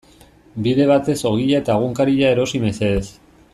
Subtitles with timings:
[0.67, 3.07] Bide batez ogia eta egunkaria erosi mesedez.